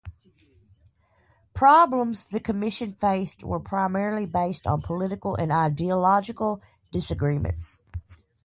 [1.53, 6.59] Problems the commission faced were primarily based on political and ideological
[6.91, 7.79] disagreements.